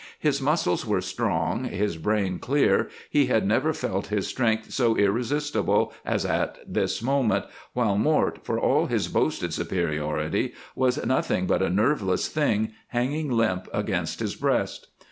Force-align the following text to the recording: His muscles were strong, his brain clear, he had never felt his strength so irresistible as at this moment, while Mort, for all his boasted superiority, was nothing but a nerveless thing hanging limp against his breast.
His 0.17 0.41
muscles 0.41 0.83
were 0.83 0.99
strong, 0.99 1.65
his 1.65 1.95
brain 1.95 2.39
clear, 2.39 2.89
he 3.11 3.27
had 3.27 3.45
never 3.45 3.71
felt 3.71 4.07
his 4.07 4.25
strength 4.25 4.71
so 4.71 4.95
irresistible 4.97 5.93
as 6.03 6.25
at 6.25 6.57
this 6.67 7.03
moment, 7.03 7.45
while 7.73 7.99
Mort, 7.99 8.43
for 8.43 8.59
all 8.59 8.87
his 8.87 9.07
boasted 9.09 9.53
superiority, 9.53 10.53
was 10.73 11.05
nothing 11.05 11.45
but 11.45 11.61
a 11.61 11.69
nerveless 11.69 12.29
thing 12.29 12.73
hanging 12.87 13.29
limp 13.29 13.67
against 13.71 14.21
his 14.21 14.33
breast. 14.33 14.87